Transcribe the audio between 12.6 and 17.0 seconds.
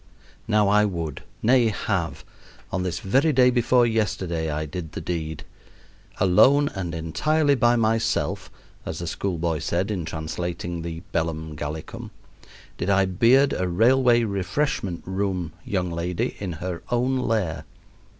did I beard a railway refreshment room young lady in her